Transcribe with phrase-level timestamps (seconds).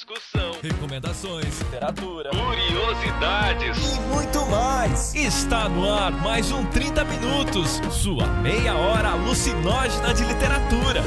[0.00, 5.14] discussão, recomendações, literatura, curiosidades e muito mais.
[5.14, 11.02] Está no ar mais um 30 Minutos, sua meia hora alucinógena de literatura.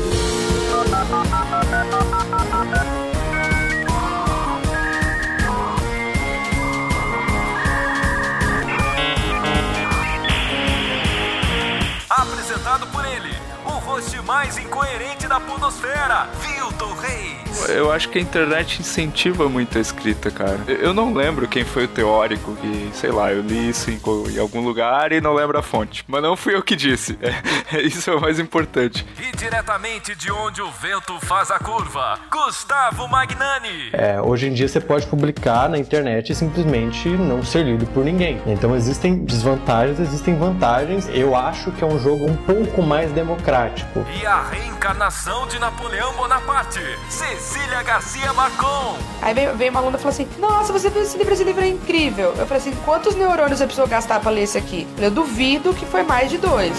[13.94, 17.70] Host mais incoerente da podosfera, Vilton Reis.
[17.70, 20.60] Eu acho que a internet incentiva muito a escrita, cara.
[20.68, 24.00] Eu não lembro quem foi o teórico que, sei lá, eu li isso em,
[24.34, 26.04] em algum lugar e não lembro a fonte.
[26.08, 27.18] Mas não fui eu que disse.
[27.74, 29.04] É, isso é o mais importante.
[29.18, 33.90] E diretamente de onde o vento faz a curva, Gustavo Magnani.
[33.92, 38.06] É, hoje em dia você pode publicar na internet e simplesmente não ser lido por
[38.06, 38.40] ninguém.
[38.46, 41.10] Então existem desvantagens, existem vantagens.
[41.12, 43.83] Eu acho que é um jogo um pouco mais democrático.
[44.20, 46.80] E a reencarnação de Napoleão Bonaparte,
[47.10, 48.98] Cecília Garcia Macon.
[49.22, 51.34] Aí veio, veio uma aluna e falou assim: Nossa, você viu esse livro?
[51.34, 52.34] Esse livro é incrível.
[52.38, 54.88] Eu falei assim: Quantos neurônios você precisou gastar pra ler esse aqui?
[54.98, 56.76] Eu duvido que foi mais de dois.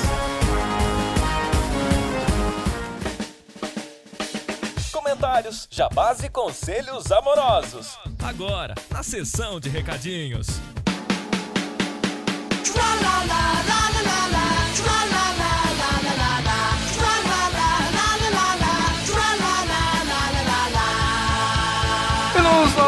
[4.92, 7.98] Comentários, jabás e conselhos amorosos.
[8.22, 10.46] Agora, na sessão de recadinhos.
[12.64, 13.73] Nos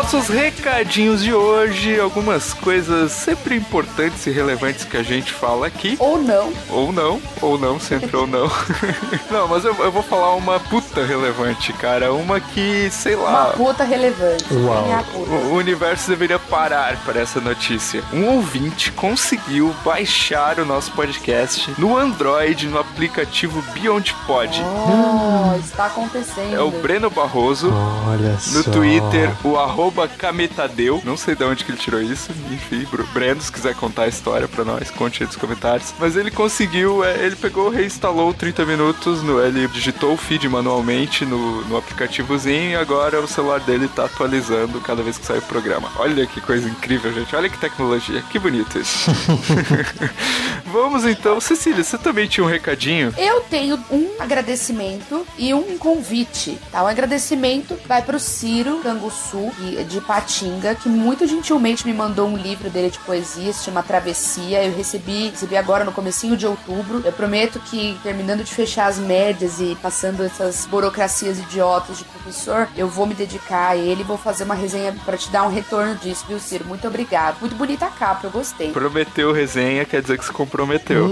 [0.06, 5.96] nossos recadinhos de hoje, algumas coisas sempre importantes e relevantes que a gente fala aqui.
[5.98, 6.52] Ou não.
[6.70, 8.48] Ou não, ou não, sempre ou não.
[9.28, 12.12] não, mas eu, eu, vou falar uma puta relevante, cara.
[12.12, 13.46] Uma que, sei lá.
[13.46, 14.44] Uma puta relevante.
[14.54, 15.04] Uau.
[15.12, 15.30] Puta.
[15.32, 18.04] O, o universo deveria parar para essa notícia.
[18.12, 24.62] Um ouvinte conseguiu baixar o nosso podcast no Android, no aplicativo Beyond Pod.
[24.62, 26.54] Oh, está acontecendo.
[26.54, 27.72] É o Breno Barroso.
[28.06, 28.70] Olha No só.
[28.70, 31.00] Twitter, o arroba Cametadeu.
[31.04, 32.30] Não sei de onde que ele tirou isso.
[32.52, 35.94] Enfim, Br- Breno, se quiser contar a história pra nós, conte aí nos comentários.
[35.98, 41.24] Mas ele conseguiu, é, ele pegou, reinstalou 30 minutos, no, ele digitou o feed manualmente
[41.24, 45.42] no, no aplicativozinho e agora o celular dele tá atualizando cada vez que sai o
[45.42, 45.90] programa.
[45.96, 47.34] Olha que coisa incrível, gente.
[47.34, 48.22] Olha que tecnologia.
[48.30, 49.10] Que bonito isso.
[50.66, 51.40] Vamos então.
[51.40, 53.12] Cecília, você também tinha um recadinho?
[53.16, 56.82] Eu tenho um agradecimento e um convite, tá?
[56.82, 62.36] Um agradecimento vai pro Ciro Canguçu, que- de Patinga, que muito gentilmente me mandou um
[62.36, 64.64] livro dele de poesia, se chama Travessia.
[64.64, 67.02] Eu recebi, recebi agora no comecinho de outubro.
[67.04, 72.68] Eu prometo que, terminando de fechar as médias e passando essas burocracias idiotas de professor,
[72.76, 75.50] eu vou me dedicar a ele e vou fazer uma resenha pra te dar um
[75.50, 76.64] retorno disso, viu, Ciro?
[76.64, 77.40] Muito obrigado.
[77.40, 78.72] Muito bonita a capa, eu gostei.
[78.72, 81.08] Prometeu resenha, quer dizer que se comprometeu.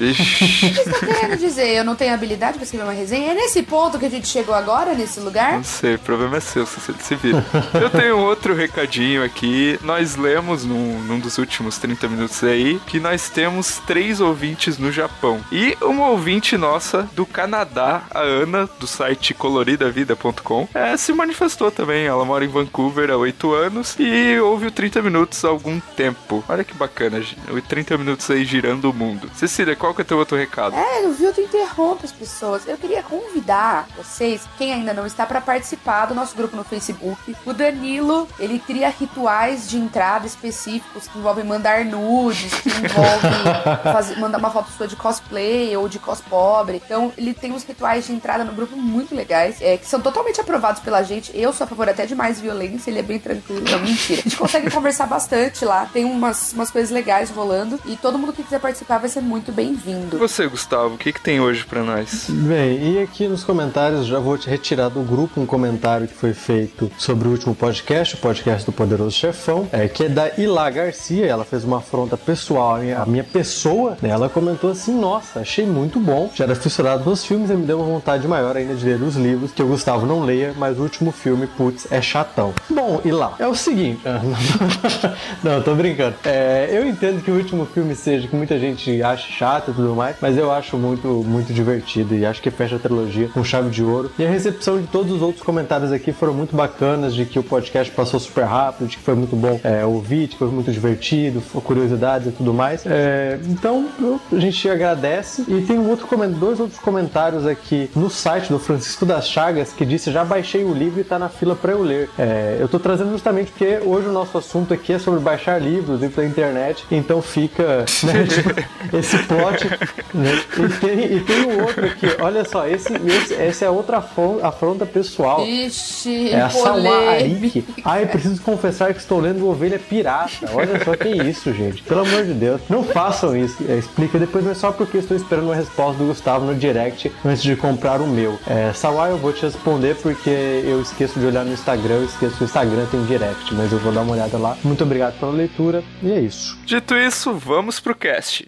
[0.00, 0.22] Ixi.
[0.22, 1.68] O que você tá querendo dizer?
[1.76, 3.32] Eu não tenho habilidade pra escrever uma resenha?
[3.32, 5.54] É nesse ponto que a gente chegou agora, nesse lugar?
[5.54, 7.44] Não sei, o problema é seu, Cecília, se vira.
[7.86, 9.78] Eu tenho outro recadinho aqui.
[9.80, 14.90] Nós lemos num, num dos últimos 30 minutos aí que nós temos três ouvintes no
[14.90, 15.40] Japão.
[15.52, 22.06] E uma ouvinte nossa do Canadá, a Ana, do site coloridavida.com, é, se manifestou também.
[22.06, 26.42] Ela mora em Vancouver há oito anos e ouve o 30 minutos há algum tempo.
[26.48, 29.30] Olha que bacana, o 30 minutos aí girando o mundo.
[29.32, 30.74] Cecília, qual que é o teu outro recado?
[30.74, 32.66] É, eu vi, tu interrompe as pessoas.
[32.66, 37.36] Eu queria convidar vocês, quem ainda não está, para participar do nosso grupo no Facebook.
[37.46, 43.28] O Danilo, ele cria rituais de entrada específicos que envolvem mandar nudes, que envolve
[43.92, 46.80] fazer, mandar uma foto sua de cosplay ou de cos pobre.
[46.84, 50.40] Então, ele tem uns rituais de entrada no grupo muito legais, é, que são totalmente
[50.40, 51.30] aprovados pela gente.
[51.34, 53.62] Eu sou a favor até de mais violência, ele é bem tranquilo.
[53.70, 54.20] Não, mentira.
[54.20, 57.78] A gente consegue conversar bastante lá, tem umas, umas coisas legais rolando.
[57.84, 60.18] E todo mundo que quiser participar vai ser muito E bem-vindo.
[60.18, 62.26] você, Gustavo, o que, que tem hoje pra nós?
[62.28, 66.32] Bem, e aqui nos comentários já vou te retirar do grupo um comentário que foi
[66.32, 70.70] feito sobre o último podcast, o podcast do Poderoso Chefão, é, que é da Ilá
[70.70, 71.26] Garcia.
[71.26, 73.98] Ela fez uma afronta pessoal à minha, à minha pessoa.
[74.00, 74.10] né?
[74.10, 76.30] Ela comentou assim: Nossa, achei muito bom.
[76.32, 79.16] Já era fissurado nos filmes e me deu uma vontade maior ainda de ler os
[79.16, 82.54] livros, que o Gustavo não leia, mas o último filme, putz, é chatão.
[82.70, 84.00] Bom, Ilá, é o seguinte.
[85.42, 86.14] não, tô brincando.
[86.24, 89.94] É, eu entendo que o último filme seja que muita gente acha chato e tudo
[89.94, 93.70] mais, mas eu acho muito, muito divertido e acho que fecha a trilogia com chave
[93.70, 94.10] de ouro.
[94.16, 97.42] E a recepção de todos os outros comentários aqui foram muito bacanas, de que o
[97.42, 97.55] podcast
[97.94, 101.42] passou super rápido, de que foi muito bom é, ouvir, de que foi muito divertido,
[101.60, 102.84] curiosidades e tudo mais.
[102.86, 103.88] É, então,
[104.32, 105.44] a gente agradece.
[105.48, 109.84] E tem um outro, dois outros comentários aqui no site do Francisco das Chagas que
[109.84, 112.10] disse: Já baixei o livro e tá na fila para eu ler.
[112.18, 116.00] É, eu tô trazendo justamente porque hoje o nosso assunto aqui é sobre baixar livros,
[116.00, 118.50] livros da internet, então fica né, tipo,
[118.96, 119.66] esse plot
[120.14, 120.42] né?
[120.58, 124.02] e, tem, e tem um outro aqui, olha só, esse, esse, essa é outra
[124.42, 125.44] afronta, pessoal.
[125.46, 127.16] Ixi, É a Salma.
[127.46, 127.64] Arik.
[127.84, 130.50] Ai, preciso confessar que estou lendo Ovelha Pirata.
[130.52, 131.82] Olha só que isso, gente.
[131.82, 132.60] Pelo amor de Deus.
[132.68, 133.56] Não façam isso.
[133.68, 137.42] É, explica depois, mas só porque estou esperando uma resposta do Gustavo no direct antes
[137.42, 138.38] de comprar o meu.
[138.46, 141.96] É, Sawai, eu vou te responder porque eu esqueço de olhar no Instagram.
[141.96, 144.56] Eu esqueço que o Instagram tem direct, mas eu vou dar uma olhada lá.
[144.64, 145.82] Muito obrigado pela leitura.
[146.02, 146.58] E é isso.
[146.64, 148.46] Dito isso, vamos pro cast.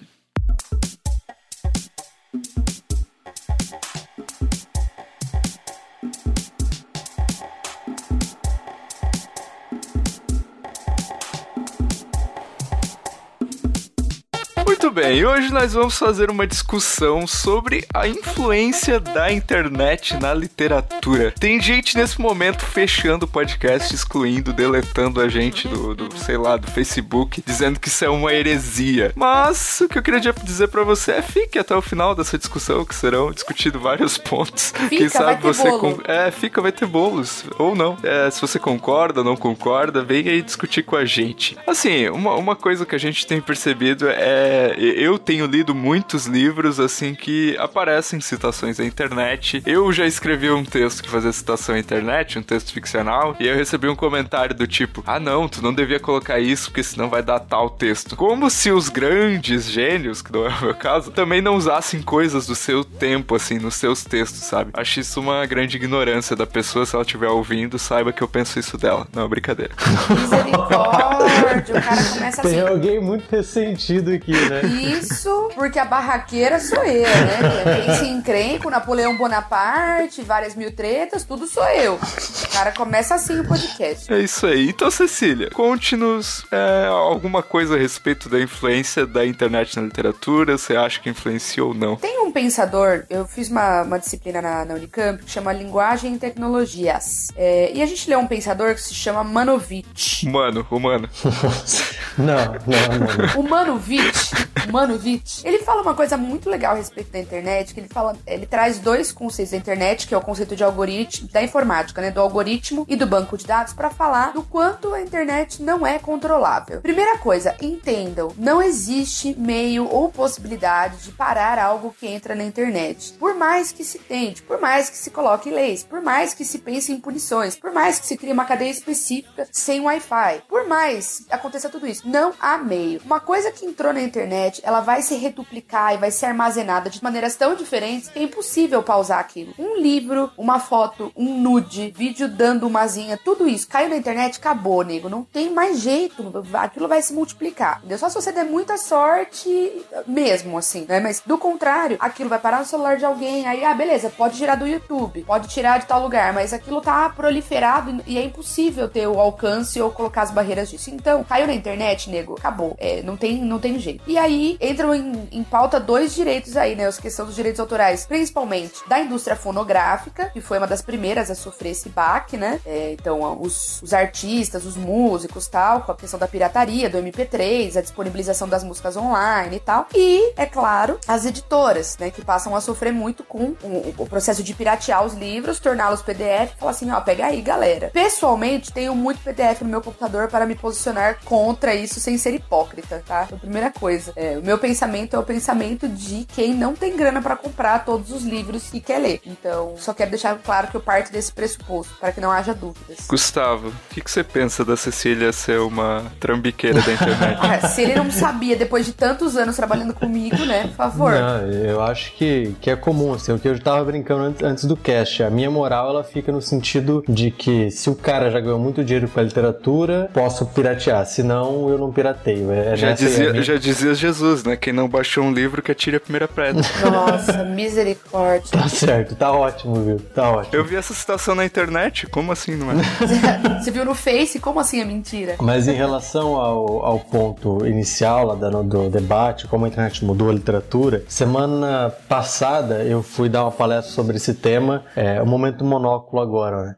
[14.81, 21.35] Muito bem, hoje nós vamos fazer uma discussão sobre a influência da internet na literatura.
[21.37, 26.57] Tem gente nesse momento fechando o podcast, excluindo, deletando a gente do, do, sei lá,
[26.57, 29.11] do Facebook, dizendo que isso é uma heresia.
[29.17, 32.85] Mas o que eu queria dizer pra você é fique até o final dessa discussão,
[32.85, 34.71] que serão discutidos vários pontos.
[34.71, 35.69] Quem Fica, vai sabe você
[36.05, 37.45] é, fica, vai ter bolos.
[37.59, 37.99] Ou não.
[38.01, 41.59] É, se você concorda, não concorda, vem aí discutir com a gente.
[41.67, 44.68] Assim, uma, uma coisa que a gente tem percebido é.
[44.77, 49.63] Eu tenho lido muitos livros, assim, que aparecem citações na internet.
[49.67, 53.57] Eu já escrevi um texto que fazia citação à internet, um texto ficcional, e eu
[53.57, 57.23] recebi um comentário do tipo: Ah, não, tu não devia colocar isso, porque senão vai
[57.23, 58.17] dar tal texto.
[58.17, 62.47] Como se os grandes gênios, que não é o meu caso, também não usassem coisas
[62.47, 64.71] do seu tempo, assim, nos seus textos, sabe?
[64.75, 66.85] Acho isso uma grande ignorância da pessoa.
[66.87, 69.07] Se ela estiver ouvindo, saiba que eu penso isso dela.
[69.15, 69.73] Não, brincadeira.
[70.09, 72.69] Misericórdia, o cara começa Tem assim.
[72.69, 74.58] alguém muito ressentido aqui, né?
[74.67, 77.85] Isso, porque a barraqueira sou eu, né?
[77.85, 81.95] Quem se encrenca, o Napoleão Bonaparte, várias mil tretas, tudo sou eu.
[81.95, 84.13] O cara começa assim o podcast.
[84.13, 84.69] É isso aí.
[84.69, 90.57] Então, Cecília, conte-nos é, alguma coisa a respeito da influência da internet na literatura.
[90.57, 91.97] Você acha que influenciou ou não?
[91.97, 96.19] Tem um pensador, eu fiz uma, uma disciplina na, na Unicamp que chama Linguagem e
[96.19, 97.29] Tecnologias.
[97.37, 100.27] É, e a gente leu um pensador que se chama Manovich.
[100.27, 101.09] Humano, humano.
[102.19, 103.41] Não, não, não.
[103.41, 104.33] O Manovich,
[104.71, 108.47] Manovich, ele fala uma coisa muito legal a respeito da internet, que ele fala, ele
[108.47, 112.21] traz dois conceitos da internet, que é o conceito de algoritmo, da informática, né, do
[112.21, 116.81] algoritmo e do banco de dados, para falar do quanto a internet não é controlável.
[116.81, 123.15] Primeira coisa, entendam, não existe meio ou possibilidade de parar algo que entra na internet.
[123.15, 126.59] Por mais que se tente, por mais que se coloque leis, por mais que se
[126.59, 131.25] pense em punições, por mais que se crie uma cadeia específica sem Wi-Fi, por mais
[131.31, 133.01] aconteça tudo isso, não há meio.
[133.05, 137.03] Uma coisa que entrou na internet, ela vai se reduplicar e vai ser armazenada de
[137.03, 139.55] maneiras tão diferentes que é impossível pausar aquilo.
[139.59, 144.39] Um livro, uma foto, um nude, vídeo dando uma zinha, tudo isso caiu na internet,
[144.39, 145.09] acabou, nego.
[145.09, 146.25] Não tem mais jeito.
[146.55, 147.79] Aquilo vai se multiplicar.
[147.79, 147.99] Entendeu?
[147.99, 151.01] Só se você der muita sorte mesmo, assim, né?
[151.01, 153.47] Mas do contrário, aquilo vai parar no celular de alguém.
[153.47, 157.09] Aí, ah, beleza, pode tirar do YouTube, pode tirar de tal lugar, mas aquilo tá
[157.09, 160.91] proliferado e é impossível ter o alcance ou colocar as barreiras disso.
[160.91, 162.77] Então, caiu na internet, nego, acabou.
[162.79, 164.03] É, não tem, não tem jeito.
[164.07, 166.87] E aí entram em, em pauta dois direitos aí, né?
[166.87, 171.35] As questões dos direitos autorais, principalmente da indústria fonográfica, que foi uma das primeiras a
[171.35, 172.61] sofrer esse baque, né?
[172.65, 177.77] É, então, os, os artistas, os músicos tal, com a questão da pirataria, do MP3,
[177.77, 179.87] a disponibilização das músicas online e tal.
[179.95, 182.11] E, é claro, as editoras, né?
[182.11, 186.55] Que passam a sofrer muito com o, o processo de piratear os livros, torná-los PDF
[186.55, 187.91] e falar assim: ó, pega aí, galera.
[187.93, 193.03] Pessoalmente, tenho muito PDF no meu computador para me posicionar contra isso sem ser hipócrita,
[193.07, 193.25] tá?
[193.25, 194.13] Então, primeira coisa.
[194.21, 198.11] É, o meu pensamento é o pensamento de quem não tem grana para comprar todos
[198.11, 199.21] os livros e quer ler.
[199.25, 202.99] Então, só quero deixar claro que eu parto desse pressuposto, para que não haja dúvidas.
[203.09, 207.39] Gustavo, o que, que você pensa da Cecília ser uma trambiqueira da internet?
[207.41, 210.65] Ah, se ele não sabia depois de tantos anos trabalhando comigo, né?
[210.69, 211.13] Por favor.
[211.13, 214.65] Não, eu acho que, que é comum, assim, o que eu tava brincando antes, antes
[214.65, 215.23] do cast.
[215.23, 218.83] A minha moral, ela fica no sentido de que se o cara já ganhou muito
[218.85, 222.51] dinheiro com a literatura, posso piratear, senão eu não pirateio.
[222.51, 224.57] É, Já aí a dizia, minha- já dizia Jesus, né?
[224.57, 226.63] Quem não baixou um livro que atire a primeira pedra.
[226.91, 228.51] Nossa, misericórdia.
[228.51, 230.01] Tá certo, tá ótimo, viu?
[230.15, 230.55] Tá ótimo.
[230.55, 232.75] Eu vi essa citação na internet, como assim não é?
[233.61, 234.41] Você viu no Face?
[234.41, 235.37] Como assim é mentira?
[235.41, 240.31] Mas em relação ao, ao ponto inicial lá do, do debate, como a internet mudou
[240.31, 245.59] a literatura, semana passada eu fui dar uma palestra sobre esse tema, é o momento
[245.59, 246.77] do monóculo agora, né?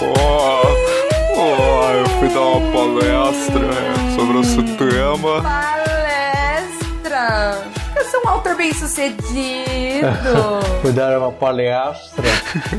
[0.00, 0.62] Oh,
[1.36, 3.68] oh, eu fui dar uma palestra
[4.14, 5.77] sobre esse tema.
[7.18, 7.77] Palestra!
[8.10, 10.08] São um autor bem sucedido.
[10.80, 12.24] Fui dar uma palestra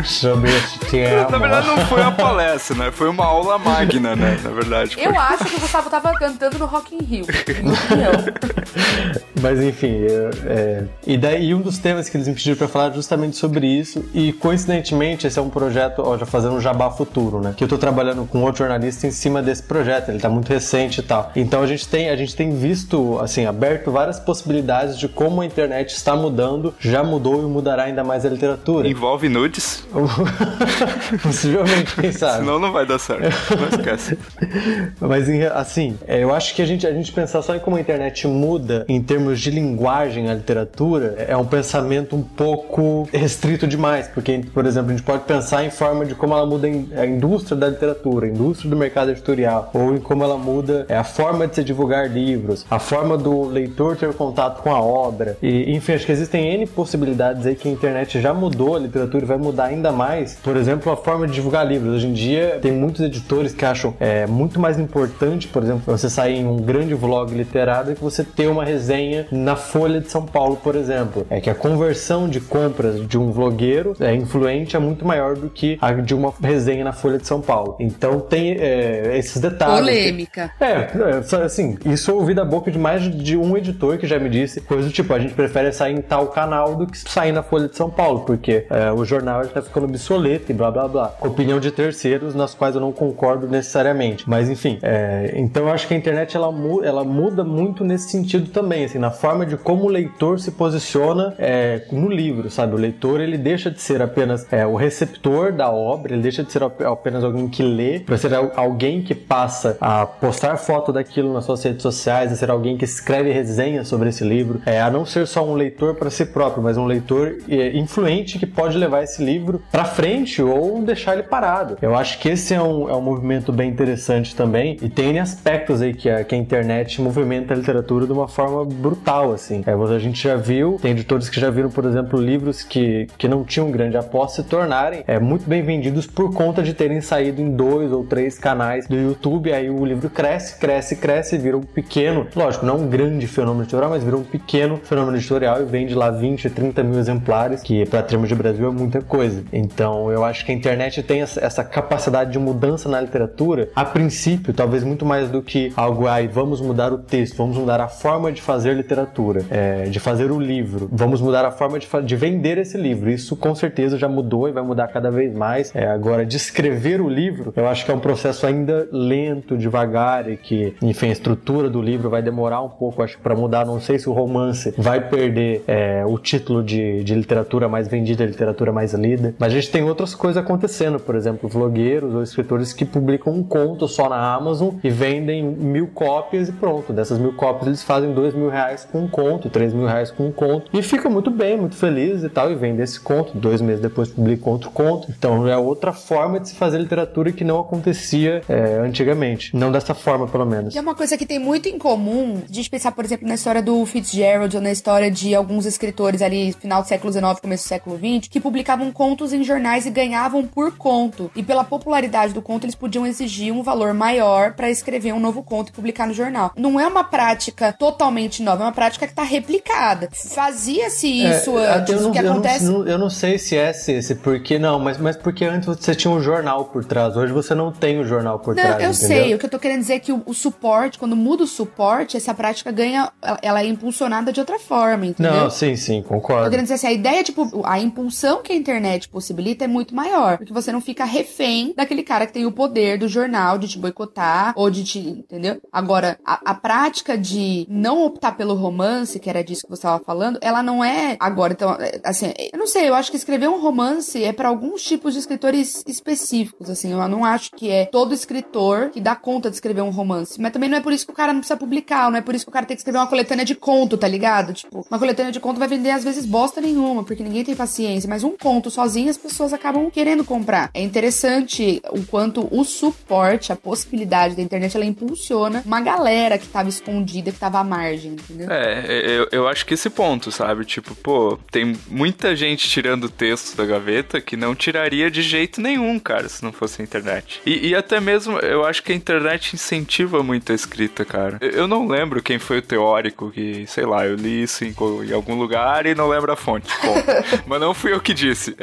[0.04, 1.30] sobre esse tema.
[1.30, 2.92] Na verdade, não foi uma palestra, né?
[2.92, 4.40] Foi uma aula magna, né?
[4.44, 4.98] Na verdade.
[5.00, 7.26] Eu acho que o Gustavo tava cantando no Rock in Rio.
[9.42, 12.92] Mas enfim, é, é, e daí um dos temas que eles me pediram pra falar
[12.92, 14.04] é justamente sobre isso.
[14.14, 17.54] E coincidentemente, esse é um projeto, ó, já fazendo um jabá futuro, né?
[17.56, 20.10] Que eu tô trabalhando com outro jornalista em cima desse projeto.
[20.10, 21.32] Ele tá muito recente e tal.
[21.36, 25.46] Então a gente tem, a gente tem visto, assim, aberto várias possibilidades de como a
[25.46, 28.88] internet está mudando, já mudou e mudará ainda mais a literatura.
[28.88, 29.86] Envolve nudes,
[31.22, 32.38] Possivelmente, quem sabe.
[32.38, 33.36] senão não vai dar certo.
[33.54, 34.18] Não esquece.
[34.98, 37.82] Mas assim, é, eu acho que a gente, a gente pensar só em como a
[37.82, 44.08] internet muda em termos de linguagem a literatura é um pensamento um pouco restrito demais,
[44.08, 47.58] porque, por exemplo, a gente pode pensar em forma de como ela muda a indústria
[47.58, 51.46] da literatura, a indústria do mercado editorial, ou em como ela muda é, a forma
[51.46, 55.09] de se divulgar livros, a forma do leitor ter contato com a obra,
[55.42, 59.24] e enfim, acho que existem N possibilidades aí que a internet já mudou a literatura
[59.24, 60.36] e vai mudar ainda mais.
[60.36, 61.96] Por exemplo, a forma de divulgar livros.
[61.96, 66.10] Hoje em dia, tem muitos editores que acham é, muito mais importante, por exemplo, você
[66.10, 70.26] sair em um grande vlog literário que você ter uma resenha na Folha de São
[70.26, 71.26] Paulo, por exemplo.
[71.30, 75.50] É que a conversão de compras de um vlogueiro é, influente é muito maior do
[75.50, 77.76] que a de uma resenha na Folha de São Paulo.
[77.80, 79.80] Então tem é, esses detalhes.
[79.80, 80.52] Polêmica.
[80.60, 84.20] É, é, assim, isso eu ouvi da boca de mais de um editor que já
[84.20, 87.32] me disse coisa do tipo, a gente prefere sair em tal canal do que sair
[87.32, 90.70] na Folha de São Paulo, porque é, o jornal já tá ficando obsoleto e blá
[90.70, 91.14] blá blá.
[91.22, 94.24] Opinião de terceiros nas quais eu não concordo necessariamente.
[94.28, 98.10] Mas enfim, é, então eu acho que a internet ela, mu- ela muda muito nesse
[98.10, 102.74] sentido também, assim, na forma de como o leitor se posiciona é, no livro, sabe?
[102.76, 106.52] O leitor ele deixa de ser apenas é, o receptor da obra, ele deixa de
[106.52, 110.92] ser ap- apenas alguém que lê, para ser al- alguém que passa a postar foto
[110.92, 114.80] daquilo nas suas redes sociais, a ser alguém que escreve resenhas sobre esse livro, é,
[114.90, 118.46] a não ser só um leitor para si próprio, mas um leitor é, influente que
[118.46, 121.78] pode levar esse livro para frente ou deixar ele parado.
[121.82, 125.82] Eu acho que esse é um, é um movimento bem interessante também e tem aspectos
[125.82, 129.64] aí que a, que a internet movimenta a literatura de uma forma brutal, assim.
[129.66, 133.28] É, a gente já viu, tem editores que já viram, por exemplo, livros que, que
[133.28, 137.42] não tinham grande aposta se tornarem é, muito bem vendidos por conta de terem saído
[137.42, 139.52] em dois ou três canais do YouTube.
[139.52, 143.92] Aí o livro cresce, cresce, cresce, vira um pequeno, lógico, não um grande fenômeno editorial,
[143.92, 148.02] mas vira um pequeno fenômeno editorial e vende lá 20, 30 mil exemplares, que para
[148.04, 149.44] termos de Brasil é muita coisa.
[149.52, 154.54] Então eu acho que a internet tem essa, capacidade de mudança na literatura, a princípio,
[154.54, 158.32] talvez muito mais do que algo, ai, vamos mudar o texto, vamos mudar a forma
[158.32, 162.58] de fazer literatura, é, de fazer o livro, vamos mudar a forma de, de vender
[162.58, 163.10] esse livro.
[163.10, 165.74] Isso com certeza já mudou e vai mudar cada vez mais.
[165.76, 170.30] É, agora, de escrever o livro, eu acho que é um processo ainda lento, devagar
[170.30, 173.66] e que, enfim, a estrutura do livro vai demorar um pouco, acho para mudar.
[173.66, 178.26] Não sei se o romance vai perder é, o título de, de literatura mais vendida,
[178.26, 182.74] literatura mais lida, mas a gente tem outras coisas acontecendo, por exemplo, vlogueiros ou escritores
[182.74, 186.94] que publicam um conto só na Amazon e vendem mil cópias e pronto.
[186.94, 190.28] Dessas mil cópias eles fazem dois mil reais com um conto, três mil reais com
[190.28, 193.38] um conto e fica muito bem, muito feliz e tal, e vende esse conto.
[193.38, 195.08] Dois meses depois publica outro conto.
[195.10, 199.56] Então é outra forma de se fazer literatura que não acontecia é, antigamente.
[199.56, 200.76] Não dessa forma, pelo menos.
[200.76, 203.62] E é uma coisa que tem muito em comum, de pensar, por exemplo, na história
[203.62, 207.98] do Fitzgerald na história de alguns escritores ali, final do século XIX, começo do século
[207.98, 211.32] XX, que publicavam contos em jornais e ganhavam por conto.
[211.36, 215.44] E pela popularidade do conto, eles podiam exigir um valor maior pra escrever um novo
[215.44, 216.52] conto e publicar no jornal.
[216.56, 220.10] Não é uma prática totalmente nova, é uma prática que tá replicada.
[220.14, 222.66] Fazia-se isso É, antes, eu não, o que eu acontece...
[222.66, 225.94] não- eu não sei se é esse, esse porque não, mas, mas porque antes você
[225.94, 227.16] tinha um jornal por trás.
[227.16, 228.84] Hoje você não tem o jornal por Não, trás.
[228.84, 229.08] eu entendeu?
[229.24, 229.36] sei.
[229.36, 232.18] O que eu tô querendo dizer é que o, o suporte, quando muda o suporte,
[232.18, 233.12] essa prática ganha.
[233.22, 235.34] Ela, ela é impulsionada de outra forma, entendeu?
[235.34, 236.50] Não, sim, sim, Tô concordo.
[236.50, 240.38] querendo dizer assim, a ideia, tipo, a impulsão que a internet possibilita é muito maior.
[240.38, 243.78] Porque você não fica refém daquele cara que tem o poder do jornal de te
[243.78, 245.00] boicotar ou de te.
[245.00, 245.62] Entendeu?
[245.72, 250.04] Agora, a, a prática de não optar pelo romance, que era disso que você tava
[250.04, 251.54] falando, ela não é agora.
[251.54, 254.84] Então, é, assim, eu não sei, eu acho que escrever um romance é para alguns
[254.84, 256.92] tipos de escritores específicos, assim.
[256.92, 260.40] Eu não acho que é todo escritor que dá conta de escrever um romance.
[260.40, 262.36] Mas também não é por isso que o cara não precisa publicar, não é por
[262.36, 264.29] isso que o cara tem que escrever uma coletânea de conto, tá ligado?
[264.54, 268.10] Tipo, uma coletânea de conto vai vender às vezes bosta nenhuma, porque ninguém tem paciência.
[268.10, 270.70] Mas um conto sozinho as pessoas acabam querendo comprar.
[270.74, 276.48] É interessante o quanto o suporte, a possibilidade da internet, ela impulsiona uma galera que
[276.48, 278.52] tava escondida, que tava à margem, entendeu?
[278.52, 280.66] É, eu, eu acho que esse ponto, sabe?
[280.66, 286.00] Tipo, pô, tem muita gente tirando texto da gaveta que não tiraria de jeito nenhum,
[286.00, 287.42] cara, se não fosse a internet.
[287.46, 291.38] E, e até mesmo, eu acho que a internet incentiva muito a escrita, cara.
[291.42, 294.76] Eu, eu não lembro quem foi o teórico que, sei lá, eu li isso em,
[295.08, 296.70] em algum lugar e não lembra a fonte.
[296.84, 296.96] Bom,
[297.48, 298.56] mas não fui eu que disse.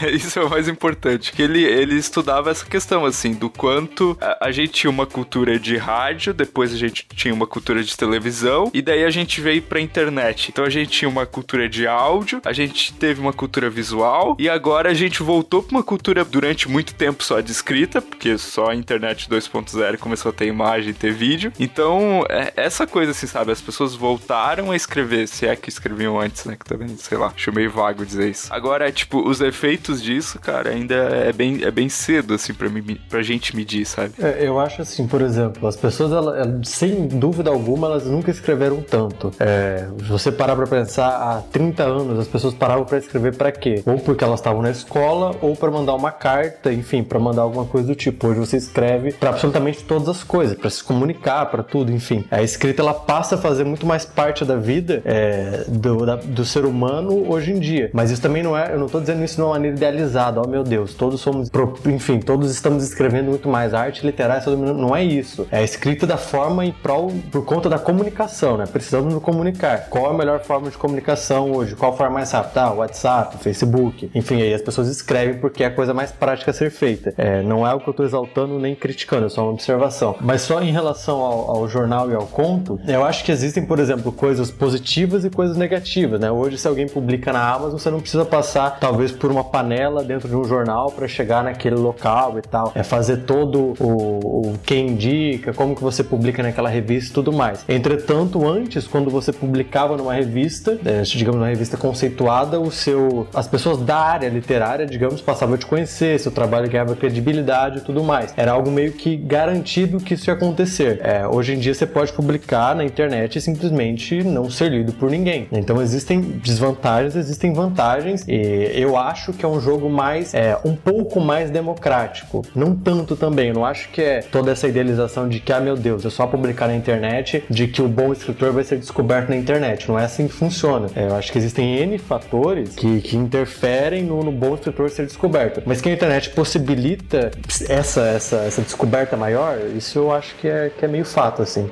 [0.00, 1.32] É, isso é o mais importante.
[1.32, 5.58] Que ele, ele estudava essa questão, assim, do quanto a, a gente tinha uma cultura
[5.58, 9.62] de rádio, depois a gente tinha uma cultura de televisão, e daí a gente veio
[9.62, 10.50] pra internet.
[10.50, 14.48] Então a gente tinha uma cultura de áudio, a gente teve uma cultura visual, e
[14.48, 18.70] agora a gente voltou pra uma cultura durante muito tempo só de escrita, porque só
[18.70, 21.52] a internet 2.0 começou a ter imagem, ter vídeo.
[21.58, 23.52] Então, é, essa coisa, assim, sabe?
[23.52, 26.56] As pessoas voltaram a escrever, se é que escreviam antes, né?
[26.56, 28.52] Que também, sei lá, acho meio vago dizer isso.
[28.52, 32.98] Agora, tipo, os efeitos disso, cara, ainda é bem, é bem cedo, assim, pra, mim,
[33.08, 34.12] pra gente medir, sabe?
[34.20, 38.82] É, eu acho assim, por exemplo, as pessoas, elas, sem dúvida alguma, elas nunca escreveram
[38.82, 39.32] tanto.
[39.38, 43.82] É, você parar pra pensar, há 30 anos as pessoas paravam pra escrever pra quê?
[43.86, 47.64] Ou porque elas estavam na escola, ou para mandar uma carta, enfim, para mandar alguma
[47.64, 48.28] coisa do tipo.
[48.28, 52.24] Hoje você escreve para absolutamente todas as coisas, para se comunicar, para tudo, enfim.
[52.30, 56.44] A escrita ela passa a fazer muito mais parte da vida é, do, da, do
[56.44, 57.90] ser humano hoje em dia.
[57.92, 60.48] Mas isso também não é, eu não tô dizendo isso de uma maneira idealizada, oh
[60.48, 61.50] meu Deus, todos somos,
[61.86, 63.74] enfim, todos estamos escrevendo muito mais.
[63.74, 65.46] Arte literária não é isso.
[65.50, 68.64] É escrita da forma em prol, por conta da comunicação, né?
[68.66, 69.88] Precisamos nos comunicar.
[69.88, 71.74] Qual é a melhor forma de comunicação hoje?
[71.74, 72.62] Qual forma mais rápida?
[72.62, 76.54] Ah, WhatsApp, Facebook, enfim, aí as pessoas escrevem porque é a coisa mais prática a
[76.54, 77.14] ser feita.
[77.16, 80.16] É, não é o que eu estou exaltando nem criticando, é só uma observação.
[80.20, 83.78] Mas só em relação ao, ao, jornal e ao conto, eu acho que existem, por
[83.78, 84.79] exemplo, coisas positivas
[85.24, 86.30] e coisas negativas, né?
[86.30, 90.28] Hoje, se alguém publica na Amazon, você não precisa passar, talvez, por uma panela dentro
[90.28, 92.72] de um jornal para chegar naquele local e tal.
[92.74, 97.32] É fazer todo o, o quem indica, como que você publica naquela revista e tudo
[97.32, 97.64] mais.
[97.68, 103.46] Entretanto, antes, quando você publicava numa revista, é, digamos, uma revista conceituada, o seu, as
[103.46, 108.02] pessoas da área literária, digamos, passavam a te conhecer, seu trabalho ganhava credibilidade e tudo
[108.02, 108.32] mais.
[108.36, 111.00] Era algo meio que garantido que isso ia acontecer.
[111.02, 115.10] É, hoje em dia você pode publicar na internet e simplesmente não ser lido por
[115.10, 115.48] ninguém.
[115.52, 120.74] Então existem desvantagens, existem vantagens e eu acho que é um jogo mais, é, um
[120.74, 122.42] pouco mais democrático.
[122.54, 125.76] Não tanto também, eu não acho que é toda essa idealização de que, ah meu
[125.76, 129.36] Deus, é só publicar na internet, de que o bom escritor vai ser descoberto na
[129.36, 129.88] internet.
[129.88, 130.88] Não é assim que funciona.
[130.94, 135.06] É, eu acho que existem N fatores que, que interferem no, no bom escritor ser
[135.06, 135.62] descoberto.
[135.66, 137.30] Mas que a internet possibilita
[137.68, 141.68] essa, essa, essa descoberta maior, isso eu acho que é, que é meio fato, assim.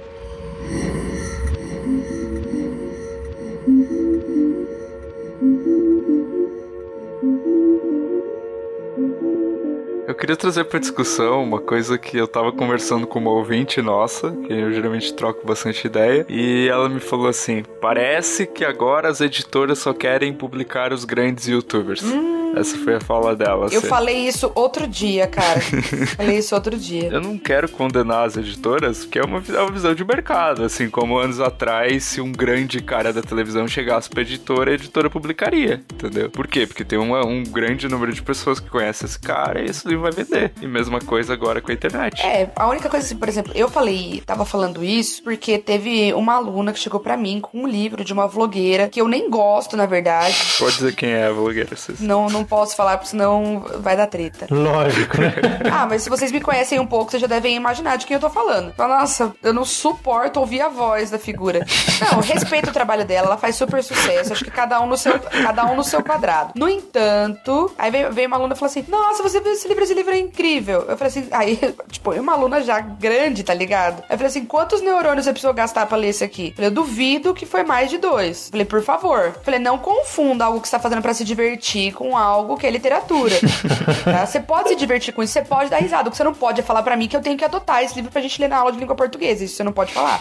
[10.28, 14.52] Queria trazer para discussão uma coisa que eu tava conversando com uma ouvinte nossa, que
[14.52, 19.78] eu geralmente troco bastante ideia, e ela me falou assim: parece que agora as editoras
[19.78, 22.02] só querem publicar os grandes youtubers.
[22.02, 22.47] Hum.
[22.61, 23.68] Essa foi a fala dela.
[23.71, 23.88] Eu assim.
[23.88, 25.61] falei isso outro dia, cara.
[26.16, 27.09] falei isso outro dia.
[27.09, 30.64] Eu não quero condenar as editoras, porque é uma, é uma visão de mercado.
[30.64, 35.11] Assim, como anos atrás, se um grande cara da televisão chegasse pra editora, a editora
[35.11, 36.31] publicaria, entendeu?
[36.31, 36.66] Por quê?
[36.66, 40.03] Porque tem uma, um grande número de pessoas que conhecem esse cara e esse livro
[40.03, 40.53] vai vender.
[40.61, 42.21] E mesma coisa agora com a internet.
[42.25, 46.35] É, a única coisa assim, por exemplo, eu falei, tava falando isso porque teve uma
[46.35, 49.77] aluna que chegou para mim com um livro de uma vlogueira que eu nem gosto,
[49.77, 50.37] na verdade.
[50.59, 52.01] Pode dizer quem é a vlogueira, vocês.
[52.01, 54.46] Não, não posso falar, porque senão vai dar treta.
[54.50, 55.34] Lógico, né?
[55.72, 58.20] ah, mas se vocês me conhecem um pouco, vocês já devem imaginar de quem eu
[58.20, 58.72] tô falando.
[58.76, 61.64] Nossa, eu não suporto ouvir a voz da figura.
[62.00, 64.32] Não, respeito o trabalho dela, ela faz super sucesso.
[64.32, 66.52] Acho que cada um no seu, cada um no seu quadrado.
[66.54, 69.84] No entanto, aí veio, veio uma aluna e falou assim: Nossa, você viu esse livro?
[69.84, 70.84] Esse livro é incrível.
[70.88, 71.58] Eu falei assim, aí,
[71.90, 74.02] tipo, uma aluna já grande, tá ligado?
[74.08, 76.48] Aí eu falei assim: quantos neurônios você precisou gastar pra ler esse aqui?
[76.48, 78.46] Eu falei, eu duvido que foi mais de dois.
[78.46, 79.32] Eu falei, por favor.
[79.37, 82.56] Eu falei, não confunda algo que você tá fazendo para se divertir com algo algo
[82.56, 83.34] que é literatura.
[84.04, 84.26] tá?
[84.26, 86.08] Você pode se divertir com isso, você pode dar risada.
[86.08, 87.94] O que você não pode é falar para mim que eu tenho que adotar esse
[87.94, 89.44] livro pra gente ler na aula de língua portuguesa.
[89.44, 90.20] Isso você não pode falar.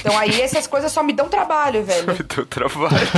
[0.00, 2.06] Então aí essas coisas só me dão trabalho, velho.
[2.18, 3.08] Me dão trabalho.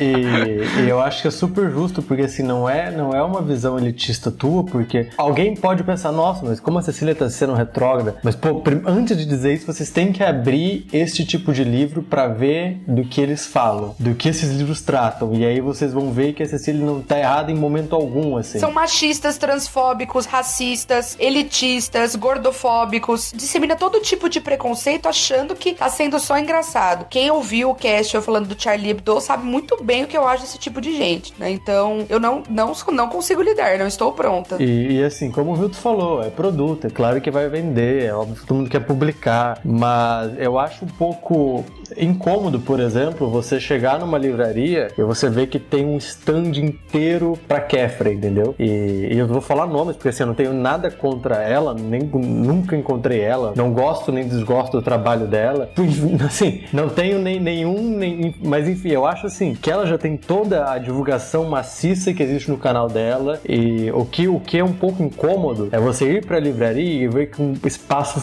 [0.00, 3.42] e, e, eu acho que é super justo, porque assim, não é, não é uma
[3.42, 8.16] visão elitista tua, porque alguém pode pensar, nossa, mas como a Cecília tá sendo retrógrada?
[8.22, 12.28] Mas, pô, antes de dizer isso, vocês têm que abrir este tipo de livro para
[12.28, 15.34] ver do que eles falam, do que esses livros tratam.
[15.34, 18.58] E aí vocês vão ver que a Cecília não tá errada em momento algum, assim.
[18.58, 23.32] São machistas, transfóbicos, racistas, elitistas, gordofóbicos.
[23.34, 27.06] Dissemina todo tipo de preconceito achando que tá sendo só engraçado.
[27.08, 30.26] Quem ouviu o cast eu falando do Charlie Hebdo sabe muito bem o que eu
[30.26, 31.50] acho desse tipo de gente, né?
[31.50, 34.62] Então, eu não, não, não consigo lidar, não estou pronta.
[34.62, 38.14] E, e assim, como o Vilto falou, é produto, é claro que vai vender, é
[38.14, 41.64] óbvio que todo mundo quer publicar, mas eu acho um pouco
[41.96, 47.38] incômodo, por exemplo, você chegar numa livraria e você ver que tem um stand inteiro
[47.52, 48.54] pra Kéfera, entendeu?
[48.58, 52.00] E, e eu vou falar nomes, porque assim, eu não tenho nada contra ela, nem,
[52.00, 55.68] nunca encontrei ela, não gosto nem desgosto do trabalho dela.
[56.24, 60.16] Assim, não tenho nem nenhum, nem, mas enfim, eu acho assim, que ela já tem
[60.16, 64.64] toda a divulgação maciça que existe no canal dela e o que, o que é
[64.64, 68.22] um pouco incômodo é você ir pra livraria e ver que um espaço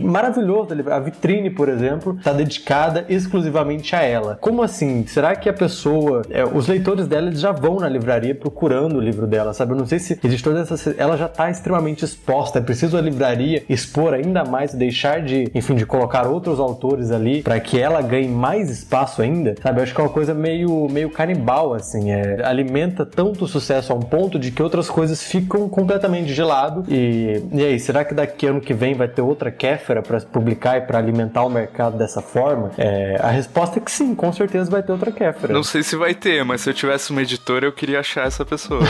[0.00, 4.38] maravilhoso a vitrine, por exemplo, está dedicada exclusivamente a ela.
[4.40, 5.04] Como assim?
[5.06, 9.00] Será que a pessoa, é, os leitores dela eles já vão na livraria procurando o
[9.00, 9.72] livro dela, sabe?
[9.72, 10.94] Eu não sei se existe toda essa.
[10.96, 12.60] Ela já está extremamente exposta.
[12.60, 17.42] É preciso a livraria expor ainda mais, deixar de, enfim, de colocar outros autores ali
[17.42, 19.80] para que ela ganhe mais espaço ainda, sabe?
[19.80, 22.12] Eu acho que é uma coisa meio, meio canibal, assim.
[22.12, 26.84] É, alimenta tanto sucesso a um ponto de que outras coisas ficam completamente de lado.
[26.88, 30.78] E, e aí, será que daqui ano que vem vai ter outra Kéfera para publicar
[30.78, 32.70] e para alimentar o mercado dessa forma?
[32.78, 35.52] É, a resposta é que sim, com certeza vai ter outra Kéfera.
[35.52, 38.43] Não sei se vai ter, mas se eu tivesse uma editora, eu queria achar essa
[38.44, 38.82] pessoa.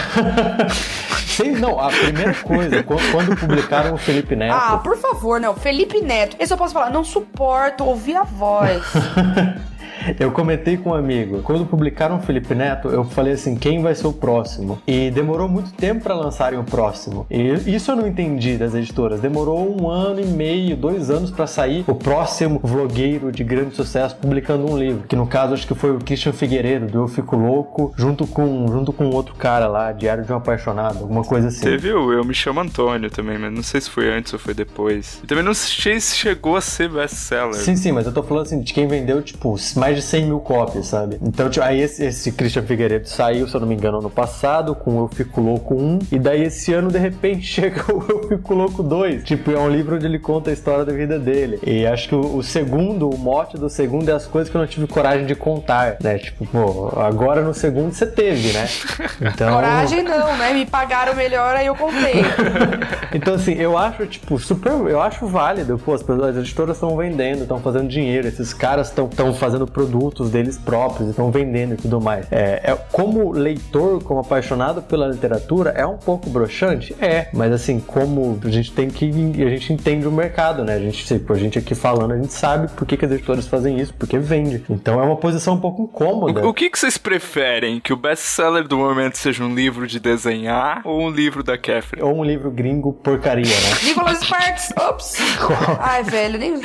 [1.27, 4.55] Sim, não, a primeira coisa, quando publicaram o Felipe Neto.
[4.55, 5.55] Ah, por favor, não.
[5.55, 6.37] Felipe Neto.
[6.39, 8.83] Esse eu posso falar, não suporto ouvir a voz.
[10.19, 13.95] Eu comentei com um amigo, quando publicaram o Felipe Neto, eu falei assim, quem vai
[13.95, 14.79] ser o próximo?
[14.87, 17.27] E demorou muito tempo para lançarem o próximo.
[17.31, 19.21] E isso eu não entendi das editoras.
[19.21, 24.17] Demorou um ano e meio, dois anos para sair o próximo vlogueiro de grande sucesso
[24.17, 25.05] publicando um livro.
[25.09, 28.67] Que no caso acho que foi o Christian Figueiredo, do Eu Fico Louco, junto com,
[28.69, 31.63] junto com outro cara lá, Diário de um Apaixonado, alguma coisa assim.
[31.63, 34.55] Teve o Eu Me Chamo Antônio também, mas não sei se foi antes ou foi
[34.55, 35.21] depois.
[35.23, 37.55] E também não sei se chegou a ser best-seller.
[37.55, 40.41] Sim, sim, mas eu tô falando assim, de quem vendeu, tipo, mais de 100 mil
[40.41, 41.19] cópias, sabe?
[41.23, 44.75] Então, tipo, aí esse, esse Christian Figueiredo saiu, se eu não me engano, ano passado,
[44.75, 48.55] com Eu Fico Louco 1, e daí esse ano, de repente, chega o Eu Fico
[48.55, 49.25] Louco 2.
[49.25, 51.59] Tipo, é um livro onde ele conta a história da vida dele.
[51.65, 54.61] E acho que o, o segundo, o mote do segundo é as coisas que eu
[54.61, 56.19] não tive coragem de contar, né?
[56.19, 58.69] Tipo, pô, agora no segundo você teve, né?
[59.35, 59.53] Então...
[59.55, 60.53] Coragem não, né?
[60.53, 62.23] Me pagaram melhor, aí eu contei.
[63.13, 67.43] então, assim, eu acho, tipo, super, eu acho válido, pô, as, as editoras estão vendendo,
[67.43, 72.27] estão fazendo dinheiro, esses caras estão fazendo produtos deles próprios, estão vendendo e tudo mais.
[72.31, 76.95] É, é, como leitor, como apaixonado pela literatura, é um pouco broxante?
[77.01, 79.07] É, mas assim, como a gente tem que.
[79.07, 80.75] A gente entende o mercado, né?
[80.75, 83.47] A gente, tipo, a gente aqui falando, a gente sabe por que, que as editoras
[83.47, 84.65] fazem isso, porque vende.
[84.69, 86.45] Então é uma posição um pouco incômoda.
[86.45, 87.81] O, o que, que vocês preferem?
[87.81, 92.03] Que o best-seller do momento seja um livro de desenhar ou um livro da Catherine?
[92.03, 93.77] Ou um livro gringo porcaria, né?
[93.85, 94.73] Nicholas Sparks!
[94.77, 95.17] Ops!
[95.81, 96.61] Ai, velho, nem,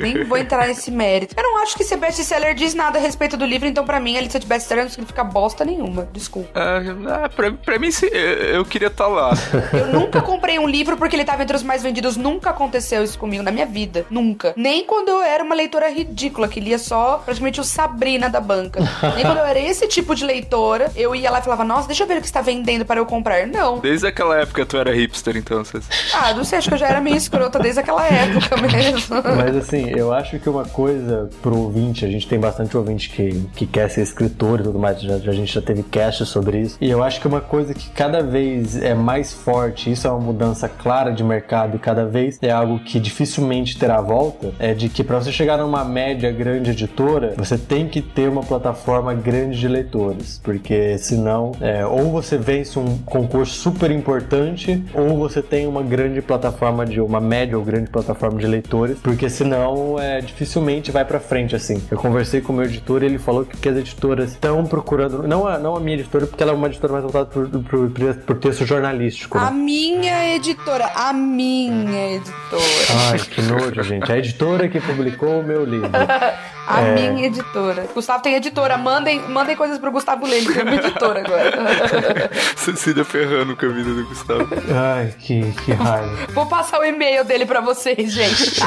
[0.00, 1.34] nem vou entrar nesse mérito.
[1.36, 4.16] Eu não acho que ser best-seller diz nada a respeito do livro, então pra mim
[4.16, 6.08] a lista de best-seller não significa bosta nenhuma.
[6.12, 6.50] Desculpa.
[6.54, 9.30] Ah, pra, pra mim, sim, eu queria estar tá lá.
[9.72, 12.16] Eu nunca comprei um livro porque ele tava entre os mais vendidos.
[12.16, 14.04] Nunca aconteceu isso comigo na minha vida.
[14.10, 14.52] Nunca.
[14.56, 18.80] Nem quando eu era uma leitora ridícula, que lia só praticamente o Sabrina da banca.
[19.14, 22.02] Nem quando eu era esse tipo de leitora, eu ia lá e falava, nossa, deixa
[22.02, 23.46] eu ver o que está vendendo para eu comprar.
[23.46, 23.78] Não.
[23.78, 25.64] Desde aquela época tu era hipster, então.
[25.64, 25.84] Vocês...
[26.14, 29.16] Ah, não sei, acho que eu já era meio escrota desde aquela época mesmo.
[29.36, 33.44] Mas assim, eu acho que uma coisa pro ouvinte, a gente tem bastante ouvinte que,
[33.56, 36.78] que quer ser escritor e tudo mais, já, a gente já teve cast sobre isso.
[36.80, 40.20] E eu acho que uma coisa que cada vez é mais forte, isso é uma
[40.20, 44.88] mudança clara de mercado e cada vez é algo que dificilmente terá volta, é de
[44.88, 49.58] que para você chegar numa média grande editora, você tem que ter uma plataforma grande
[49.58, 55.66] de leitores, porque senão é, ou você vence um concurso super importante ou você tem
[55.66, 60.92] uma grande plataforma de uma média ou grande plataforma de leitores, porque senão é, dificilmente
[60.92, 61.82] vai para frente assim.
[61.90, 61.98] Eu
[62.42, 65.58] com o meu editor editora, ele falou que, que as editoras estão procurando, não a,
[65.58, 69.38] não a minha editora, porque ela é uma editora mais voltada por, texto jornalístico.
[69.38, 69.46] Né?
[69.46, 72.62] A minha editora, a minha editora.
[73.10, 74.10] Ai, que nojo, gente.
[74.10, 75.90] A editora que publicou o meu livro.
[76.66, 76.94] A é...
[76.94, 77.88] minha editora.
[77.92, 78.78] Gustavo tem editora.
[78.78, 82.30] Mandem, mandem coisas pro Gustavo ler, ele tem uma editora agora.
[82.54, 84.48] Cecília ferrando com a vida do Gustavo.
[84.72, 86.28] Ai, que, que raiva.
[86.32, 88.60] Vou passar o e-mail dele pra vocês, gente.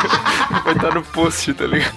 [0.65, 1.93] Vai estar no post, tá ligado?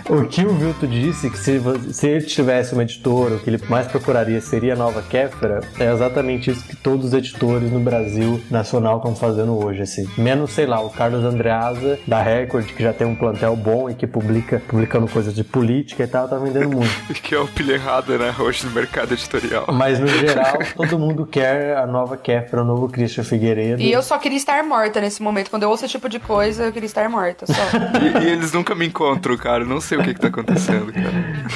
[0.11, 1.61] o que o Vilto disse que se,
[1.93, 5.89] se ele tivesse uma editora, o que ele mais procuraria seria a nova Kéfera, é
[5.89, 10.09] exatamente isso que todos os editores no Brasil nacional estão fazendo hoje, assim.
[10.17, 13.95] Menos, sei lá, o Carlos Andreasa, da Record, que já tem um plantel bom e
[13.95, 16.91] que publica publicando coisas de política e tal, tá vendendo muito.
[17.23, 19.67] que é o pilha errada, né, hoje no mercado editorial.
[19.71, 23.81] Mas, no geral, todo mundo quer a nova Kéfera, o novo Christian Figueiredo.
[23.81, 25.49] E eu só queria estar morta nesse momento.
[25.49, 27.53] Quando eu ouço esse tipo de coisa, eu queria estar morta, só.
[28.19, 29.63] e, e eles nunca me encontram, cara.
[29.63, 31.11] Não sei o que, que tá acontecendo, cara.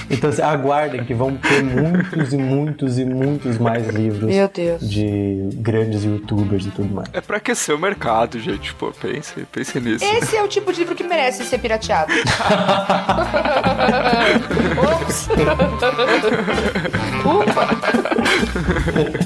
[0.09, 4.89] Então assim, aguardem que vão ter muitos e muitos e muitos mais livros Meu Deus.
[4.89, 7.07] de grandes youtubers e tudo mais.
[7.13, 8.73] É pra aquecer o mercado, gente.
[8.75, 10.05] Pô, pense, pense nisso.
[10.05, 12.11] Esse é o tipo de livro que merece ser pirateado.
[15.01, 15.27] Ops.
[17.25, 19.25] Ufa.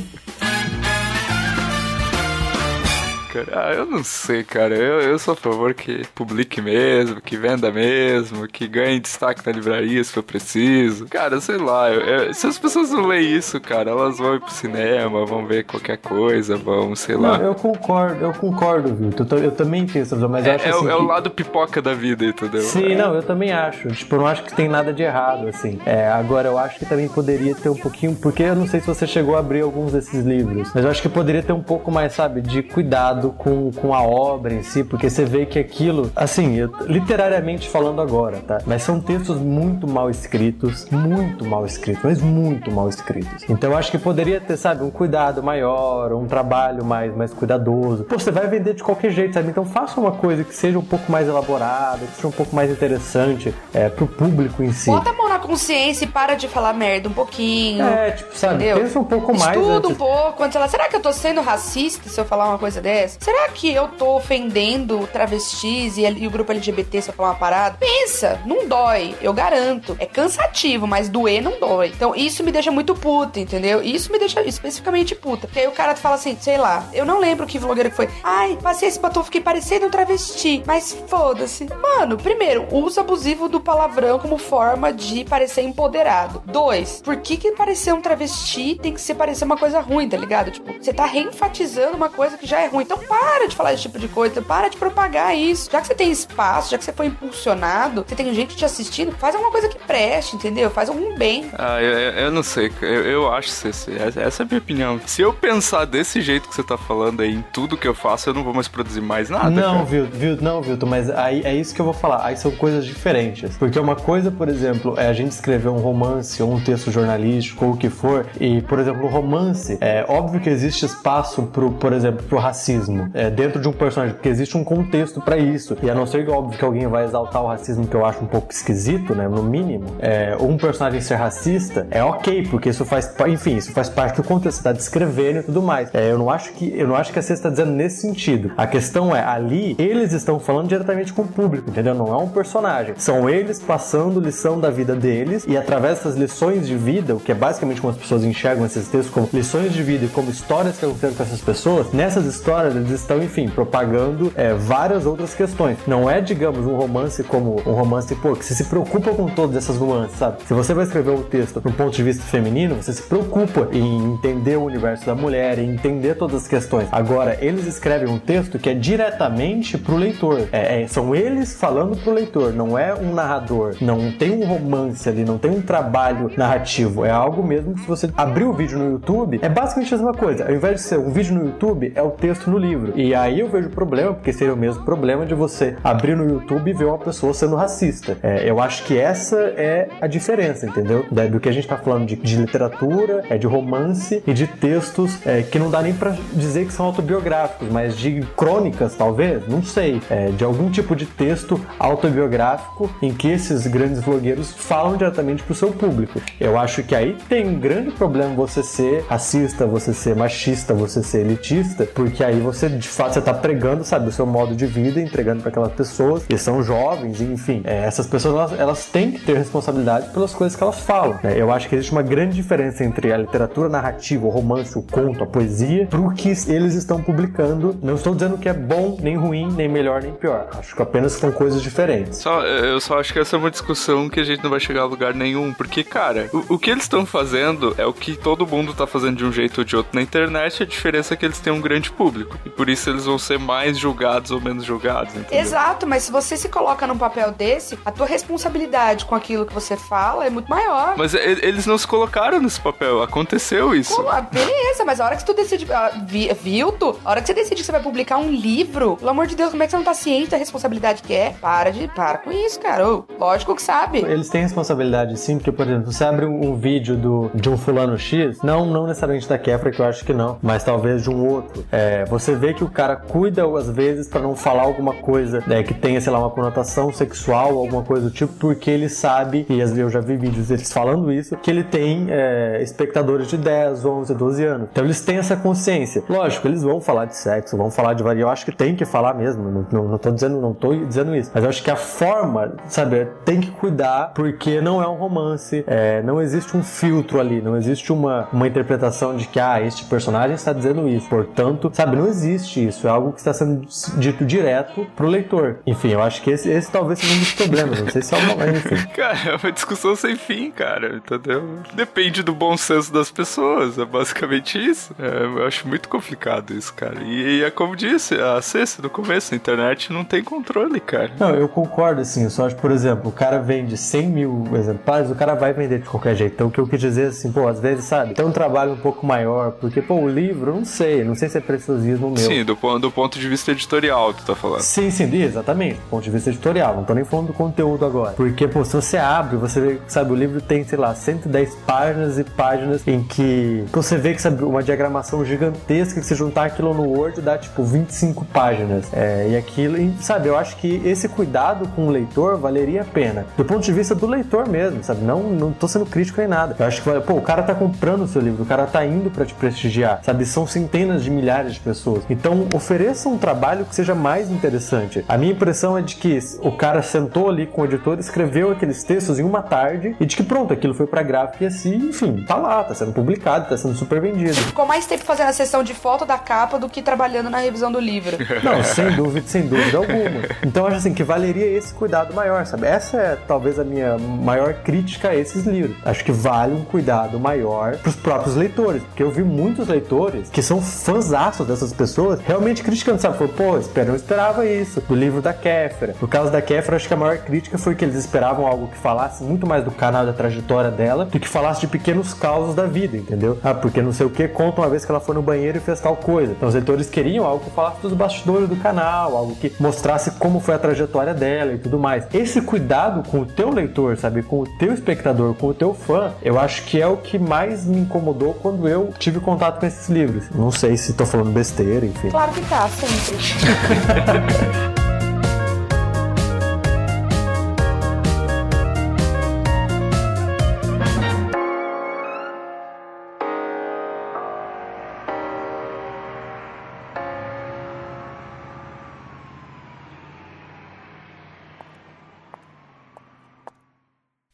[3.32, 4.76] Cara, ah, eu não sei, cara.
[4.76, 9.52] Eu, eu sou a favor que publique mesmo, que venda mesmo, que ganhe destaque na
[9.52, 11.06] livraria se for preciso.
[11.08, 11.92] Cara, sei lá.
[11.92, 15.46] eu- eu- se as pessoas não leem isso, cara, elas vão ir pro cinema, vão
[15.46, 17.38] ver qualquer coisa, vão, sei lá.
[17.38, 19.10] Não, eu concordo, eu concordo, viu?
[19.32, 21.30] Eu, eu também visão, mas eu É, acho é o- assim é o que- lado
[21.32, 22.62] pipoca da vida, entendeu?
[22.62, 23.88] Sim, não, eu também acho.
[23.90, 25.80] Tipo, eu não acho que tem nada de errado, assim.
[25.86, 28.16] É, agora, eu acho que também poderia ter um pouquinho.
[28.16, 31.02] Porque eu não sei se você chegou a abrir alguns desses livros, mas eu acho
[31.02, 34.84] que poderia ter um pouco mais, sabe, de cuidado com, com a obra em si,
[34.84, 36.12] porque você vê que aquilo.
[36.16, 38.60] Assim, eu- literariamente falando agora, tá?
[38.66, 43.44] Mas são textos muito mal escritos, muito mal escritos, mas muito mal escritos.
[43.50, 48.04] Então eu acho que poderia ter, sabe, um cuidado maior, um trabalho mais, mais cuidadoso.
[48.04, 49.50] Pô, você vai vender de qualquer jeito, sabe?
[49.50, 52.70] Então faça uma coisa que seja um pouco mais elaborada, que seja um pouco mais
[52.72, 54.90] interessante é, pro público em si.
[54.90, 57.84] Bota a mão na consciência e para de falar merda um pouquinho.
[57.84, 58.78] É, tipo, sabe, Entendeu?
[58.84, 62.08] pensa um pouco mais Estuda um pouco, antes ela, será que eu tô sendo racista
[62.10, 63.09] se eu falar uma coisa dessa?
[63.20, 67.78] Será que eu tô ofendendo travestis e, e o grupo LGBT eu falar uma parada?
[67.80, 69.96] Pensa, não dói, eu garanto.
[70.00, 71.88] É cansativo, mas doer não dói.
[71.88, 73.82] Então isso me deixa muito puta, entendeu?
[73.82, 75.48] Isso me deixa especificamente puta.
[75.48, 78.10] Porque aí o cara fala assim, sei lá, eu não lembro que vlogueiro que foi.
[78.24, 80.64] Ai, passei esse batom, fiquei parecendo um travesti.
[80.66, 81.68] Mas foda-se.
[81.82, 86.44] Mano, primeiro, uso abusivo do palavrão como forma de parecer empoderado.
[86.46, 90.18] Dois, por que que parecer um travesti tem que ser parecer uma coisa ruim, tá
[90.18, 90.52] ligado?
[90.52, 92.84] Tipo, você tá reenfatizando uma coisa que já é ruim.
[92.84, 95.70] Então para de falar esse tipo de coisa, para de propagar isso.
[95.72, 99.12] Já que você tem espaço, já que você foi impulsionado, você tem gente te assistindo,
[99.18, 100.70] faz alguma coisa que preste, entendeu?
[100.70, 101.50] Faz algum bem.
[101.58, 101.92] Ah, eu,
[102.26, 105.00] eu- não sei, eu, eu acho, Ceci, essa essa é a minha opinião.
[105.06, 108.30] Se eu pensar desse jeito que você tá falando aí em tudo que eu faço,
[108.30, 109.50] eu não vou mais produzir mais nada.
[109.50, 112.24] Não, viu, viu, não, Vilton, mas aí é isso que eu vou falar.
[112.26, 113.58] Aí são coisas diferentes.
[113.58, 117.66] Porque uma coisa, por exemplo, é a gente escrever um romance ou um texto jornalístico
[117.66, 121.72] ou o que for, e, por exemplo, o romance, é óbvio que existe espaço pro,
[121.72, 125.78] por exemplo, pro racismo é, dentro de um personagem, porque existe um contexto pra isso.
[125.82, 128.24] E a não ser que, óbvio, que alguém vai exaltar o racismo, que eu acho
[128.24, 132.86] um pouco esquisito, né, no mínimo, é, um personagem ser racista, é ok, porque isso
[132.86, 135.90] faz, enfim, isso faz parte do contexto, você tá descrevendo e tudo mais.
[135.94, 138.52] É, eu não acho que, eu não acho que a você está dizendo nesse sentido.
[138.58, 141.94] A questão é, ali, eles estão falando diretamente com o público, entendeu?
[141.94, 142.96] Não é um personagem.
[142.98, 147.32] São eles passando lição da vida deles e através dessas lições de vida, o que
[147.32, 150.78] é basicamente como as pessoas enxergam esses textos como lições de vida e como histórias
[150.78, 155.78] que aconteceram com essas pessoas, nessas histórias eles estão, enfim, propagando é, várias outras questões.
[155.88, 159.56] Não é, digamos, um romance como um romance, pô, que você se preocupa com todas
[159.56, 160.38] essas nuances, sabe?
[160.46, 164.14] Se você vai escrever um texto do ponto de vista feminino, você se preocupa em
[164.14, 166.88] entender o universo da mulher, em entender todas as questões.
[166.92, 170.48] Agora, eles escrevem um texto que é diretamente pro leitor.
[170.52, 173.76] É, é, são eles falando pro leitor, não é um narrador.
[173.82, 177.06] Não tem um romance ali, não tem um trabalho narrativo.
[177.06, 180.14] É algo mesmo que se você abrir o vídeo no YouTube, é basicamente a mesma
[180.14, 180.46] coisa.
[180.46, 182.69] Ao invés de ser um vídeo no YouTube, é o texto no livro.
[182.96, 186.70] E aí eu vejo problema, porque seria o mesmo problema de você abrir no YouTube
[186.70, 188.18] e ver uma pessoa sendo racista.
[188.24, 191.06] É, eu acho que essa é a diferença, entendeu?
[191.12, 194.48] Da- Do que a gente tá falando de, de literatura, é de romance e de
[194.48, 199.48] textos é, que não dá nem pra dizer que são autobiográficos, mas de crônicas, talvez,
[199.48, 200.02] não sei.
[200.10, 205.54] É, de algum tipo de texto autobiográfico em que esses grandes vlogueiros falam diretamente pro
[205.54, 206.22] seu público.
[206.40, 211.04] Eu acho que aí tem um grande problema você ser racista, você ser machista, você
[211.04, 214.66] ser elitista, porque aí você de fato você tá pregando, sabe, o seu modo de
[214.66, 218.86] vida, entregando para aquelas pessoas que são jovens, e, enfim, é, essas pessoas elas, elas
[218.86, 221.20] têm que ter responsabilidade pelas coisas que elas falam.
[221.24, 221.34] né?
[221.38, 225.24] Eu acho que existe uma grande diferença entre a literatura narrativa, o romance, o conto,
[225.24, 227.78] a poesia, pro que eles estão publicando.
[227.82, 230.48] Não estou dizendo que é bom, nem ruim, nem melhor, nem pior.
[230.58, 232.20] Acho que apenas são coisas diferentes.
[232.20, 234.82] Só, eu só acho que essa é uma discussão que a gente não vai chegar
[234.82, 238.46] a lugar nenhum, porque, cara, o, o que eles estão fazendo é o que todo
[238.46, 241.26] mundo tá fazendo de um jeito ou de outro na internet, a diferença é que
[241.26, 244.64] eles têm um grande público, e por isso eles vão ser mais julgados ou menos
[244.66, 245.40] julgados, entendeu?
[245.40, 249.54] Exato, mas se você se coloca num papel desse, a tua responsabilidade com aquilo que
[249.54, 250.96] você fala é muito maior.
[250.98, 253.96] Mas eles não se colocaram nesse papel, aconteceu isso.
[253.96, 255.72] Pô, ah, beleza, mas a hora que tu decide.
[255.72, 256.98] ah, vi- viu, tu?
[257.04, 259.52] A hora que você decide que você vai publicar um livro, pelo amor de Deus,
[259.52, 261.36] como é que você não tá ciente da responsabilidade que é?
[261.42, 261.88] Para de.
[261.90, 262.88] Para com isso, cara.
[262.88, 264.00] Ô, lógico que sabe.
[264.00, 267.58] Eles têm responsabilidade sim, porque, por exemplo, você abre um, um vídeo do, de um
[267.58, 271.10] fulano X, não, não necessariamente da Kefra, que eu acho que não, mas talvez de
[271.10, 271.66] um outro.
[271.72, 275.64] É, você vê que o cara cuida às vezes para não falar alguma coisa né,
[275.64, 279.62] que tenha, sei lá, uma conotação sexual, alguma coisa do tipo, porque ele sabe, e
[279.62, 283.38] às vezes eu já vi vídeos deles falando isso, que ele tem é, espectadores de
[283.38, 284.68] 10, 11, 12 anos.
[284.72, 286.04] Então eles têm essa consciência.
[286.08, 288.24] Lógico, eles vão falar de sexo, vão falar de varia.
[288.24, 289.66] Eu acho que tem que falar mesmo.
[289.72, 291.32] Não, não, tô dizendo, não tô dizendo isso.
[291.34, 295.64] Mas eu acho que a forma, sabe, tem que cuidar, porque não é um romance,
[295.68, 299.86] é, não existe um filtro ali, não existe uma, uma interpretação de que, ah, este
[299.86, 301.10] personagem está dizendo isso.
[301.10, 302.88] Portanto, sabe, não existe isso.
[302.88, 303.66] É algo que está sendo
[303.98, 305.60] dito direto pro leitor.
[305.66, 307.82] Enfim, eu acho que esse, esse talvez seja um dos problemas.
[307.82, 308.88] Não sei se é uma, mas enfim.
[308.96, 311.60] Cara, é uma discussão sem fim, cara, entendeu?
[311.74, 314.94] Depende do bom senso das pessoas, é basicamente isso.
[315.00, 317.02] É, eu acho muito complicado isso, cara.
[317.02, 321.12] E, e é como disse a Ceci no começo, a internet não tem controle, cara.
[321.20, 325.10] Não, eu concordo, assim, eu só acho, por exemplo, o cara vende 100 mil exemplares,
[325.10, 326.34] o cara vai vender de qualquer jeito.
[326.34, 328.78] Então, o que eu quis dizer, assim, pô, às vezes, sabe, tem um trabalho um
[328.78, 332.18] pouco maior, porque, pô, o livro, não sei, não sei se é preciosismo meu.
[332.18, 334.62] Sim, do, do ponto de vista editorial, tu tá falando.
[334.62, 338.14] Sim, sim, exatamente, do ponto de vista editorial, não tô nem falando do conteúdo agora.
[338.14, 342.20] Porque, pô, se você abre, você vê, sabe, o livro tem, sei lá, 110 páginas
[342.20, 346.74] e páginas em que você vê que, sabe, uma diagramação gigantesca, que se juntar aquilo
[346.74, 348.86] no Word dá, tipo, 25 páginas.
[348.94, 352.86] É, e aquilo, e, sabe, eu acho que esse cuidado com o leitor valeria a
[352.86, 353.26] pena.
[353.38, 355.04] Do ponto de vista do leitor mesmo, sabe?
[355.04, 356.56] Não, não tô sendo crítico nem nada.
[356.58, 359.10] Eu acho que, pô, o cara tá comprando o seu livro, o cara tá indo
[359.10, 360.26] para te prestigiar, sabe?
[360.26, 361.99] São centenas de milhares de pessoas.
[362.10, 365.04] Então, ofereça um trabalho que seja mais interessante.
[365.08, 368.84] A minha impressão é de que o cara sentou ali com o editor, escreveu aqueles
[368.84, 372.24] textos em uma tarde e de que pronto, aquilo foi pra gráfica e assim, enfim,
[372.28, 374.34] tá lá, tá sendo publicado, tá sendo super vendido.
[374.36, 377.72] Ficou mais tempo fazendo a sessão de foto da capa do que trabalhando na revisão
[377.72, 378.18] do livro.
[378.44, 380.22] Não, sem dúvida, sem dúvida alguma.
[380.44, 382.68] Então, acho assim que valeria esse cuidado maior, sabe?
[382.68, 385.78] Essa é talvez a minha maior crítica a esses livros.
[385.84, 390.42] Acho que vale um cuidado maior pros próprios leitores, porque eu vi muitos leitores que
[390.42, 391.89] são fãzaços dessas pessoas
[392.26, 393.18] realmente criticando, sabe?
[393.18, 395.96] Falou, pô, eu esperava isso do livro da Kéfera.
[396.02, 398.78] No caso da Kéfera, acho que a maior crítica foi que eles esperavam algo que
[398.78, 402.66] falasse muito mais do canal da trajetória dela do que falasse de pequenos causos da
[402.66, 403.38] vida, entendeu?
[403.44, 405.62] Ah, porque não sei o que, conta uma vez que ela foi no banheiro e
[405.62, 406.32] fez tal coisa.
[406.32, 410.40] Então os leitores queriam algo que falasse dos bastidores do canal, algo que mostrasse como
[410.40, 412.06] foi a trajetória dela e tudo mais.
[412.14, 416.12] Esse cuidado com o teu leitor, sabe, com o teu espectador, com o teu fã,
[416.22, 419.90] eu acho que é o que mais me incomodou quando eu tive contato com esses
[419.90, 420.30] livros.
[420.34, 422.10] Não sei se tô falando besteira, enfim.
[422.10, 423.18] Claro que tá, sempre.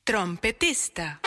[0.06, 1.20] Trompetista.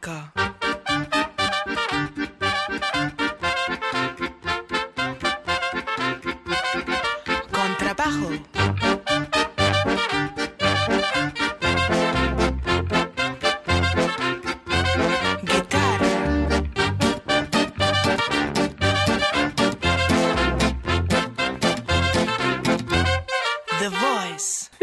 [0.00, 0.37] Monica.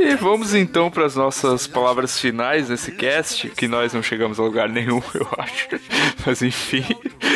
[0.08, 4.44] E vamos então para as nossas palavras finais nesse cast, que nós não chegamos a
[4.44, 5.68] lugar nenhum, eu acho.
[6.26, 6.84] Mas enfim,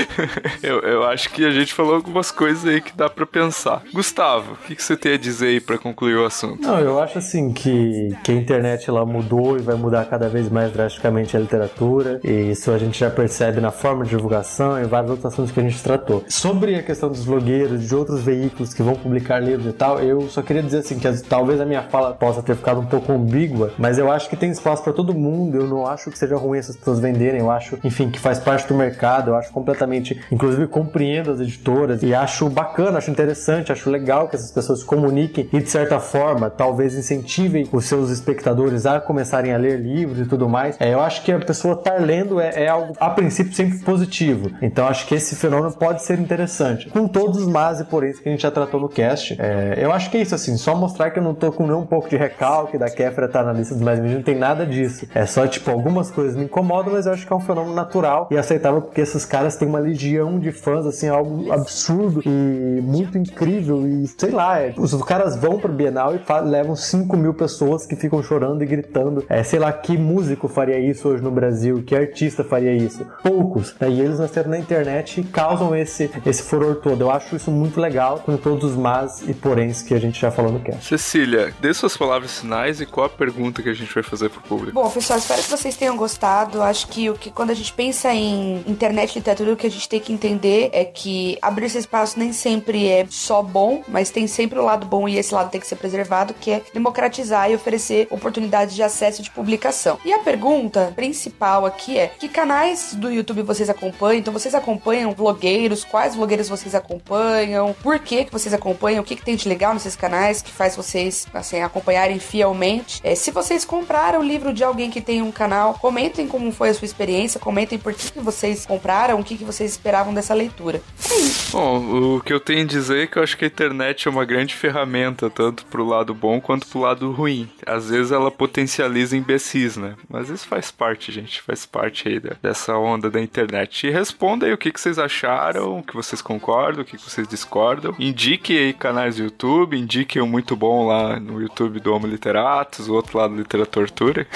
[0.61, 3.81] eu, eu acho que a gente falou algumas coisas aí que dá para pensar.
[3.91, 6.61] Gustavo, o que, que você tem a dizer aí para concluir o assunto?
[6.61, 10.47] Não, eu acho assim que, que a internet ela mudou e vai mudar cada vez
[10.49, 14.85] mais drasticamente a literatura, e isso a gente já percebe na forma de divulgação e
[14.85, 16.23] vários outros assuntos que a gente tratou.
[16.27, 20.29] Sobre a questão dos blogueiros, de outros veículos que vão publicar livros e tal, eu
[20.29, 23.11] só queria dizer assim que as- talvez a minha fala possa ter ficado um pouco
[23.11, 26.35] ambígua, mas eu acho que tem espaço para todo mundo, eu não acho que seja
[26.35, 30.19] ruim essas pessoas venderem, eu acho, enfim, que faz parte do mercado, eu acho completamente,
[30.31, 35.49] inclusive compreendo as editoras e acho bacana, acho interessante, acho legal que essas pessoas comuniquem
[35.51, 40.25] e de certa forma talvez incentivem os seus espectadores a começarem a ler livros e
[40.25, 40.75] tudo mais.
[40.79, 44.51] É, eu acho que a pessoa estar lendo é, é algo a princípio sempre positivo.
[44.61, 46.89] Então acho que esse fenômeno pode ser interessante.
[46.89, 49.35] Com todos os mas e poréns que a gente já tratou no cast.
[49.39, 51.75] É, eu acho que é isso assim, só mostrar que eu não tô com nem
[51.75, 52.17] um pouco de
[52.49, 55.07] recalque da Kéfera tá na lista dos mais vendidos, não tem nada disso.
[55.13, 58.27] É só tipo algumas coisas me incomodam, mas eu acho que é um fenômeno natural
[58.31, 63.17] e aceitável porque esses caras têm uma legião de fãs assim, algo absurdo e muito
[63.17, 67.85] incrível e sei lá, é, os caras vão pro Bienal e levam 5 mil pessoas
[67.85, 69.23] que ficam chorando e gritando.
[69.29, 71.83] É, sei lá, que músico faria isso hoje no Brasil?
[71.85, 73.05] Que artista faria isso?
[73.23, 73.75] Poucos.
[73.79, 73.89] né?
[73.89, 77.01] E eles nasceram na internet e causam esse, esse furor todo.
[77.01, 80.31] Eu acho isso muito legal, com todos os mas e poréns que a gente já
[80.31, 80.85] falou no cast.
[80.85, 84.41] Cecília, dê suas palavras finais e qual a pergunta que a gente vai fazer pro
[84.41, 84.73] público?
[84.73, 86.61] Bom, pessoal, espero que vocês tenham gostado.
[86.61, 89.71] Acho que o que quando a gente pensa em internet e literatura, o que a
[89.71, 94.09] gente tem que entender é que abrir esse espaço nem sempre é só bom, mas
[94.09, 97.49] tem sempre o lado bom e esse lado tem que ser preservado, que é democratizar
[97.49, 99.99] e oferecer oportunidades de acesso de publicação.
[100.05, 104.19] E a pergunta principal aqui é: que canais do YouTube vocês acompanham?
[104.19, 105.83] Então vocês acompanham blogueiros?
[105.83, 107.75] Quais blogueiros vocês acompanham?
[107.81, 109.01] Por que que vocês acompanham?
[109.01, 113.01] O que, que tem de legal nesses canais que faz vocês assim acompanharem fielmente?
[113.03, 116.69] É, se vocês compraram o livro de alguém que tem um canal, comentem como foi
[116.69, 120.33] a sua experiência, comentem por que, que vocês compraram, o que, que vocês esperavam dessa
[120.33, 120.81] leitura.
[121.09, 121.57] É isso.
[121.57, 124.11] Bom, o que eu tenho a dizer é que eu acho que a internet é
[124.11, 127.49] uma grande ferramenta, tanto pro lado bom quanto pro lado ruim.
[127.65, 129.95] Às vezes ela potencializa imbecis, né?
[130.07, 133.87] Mas isso faz parte, gente, faz parte aí dessa onda da internet.
[133.87, 137.09] E responda aí o que, que vocês acharam, o que vocês concordam, o que, que
[137.09, 137.95] vocês discordam.
[137.97, 142.89] Indique aí canais do YouTube, indique um muito bom lá no YouTube do Homo Literatus,
[142.89, 144.27] o outro lado Literatura.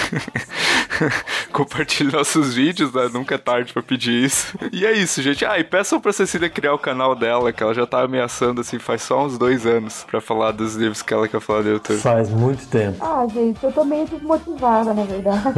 [1.52, 3.10] Compartilhe nossos vídeos, né?
[3.14, 4.58] Nunca é tarde pra pedir isso.
[4.72, 5.46] E é isso, gente.
[5.46, 8.80] Ah, e peçam pra Cecília criar o canal dela, que ela já tá ameaçando, assim,
[8.80, 12.00] faz só uns dois anos, pra falar dos livros que ela quer falar do YouTube.
[12.00, 12.98] Faz muito tempo.
[13.02, 15.44] Ah, gente, eu tô meio desmotivada, na verdade.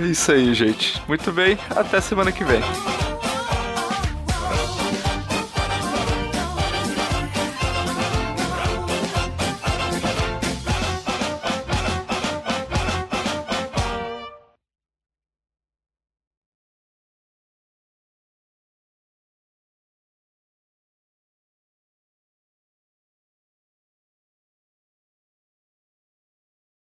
[0.00, 1.00] É isso aí, gente.
[1.08, 2.60] Muito bem, até semana que vem.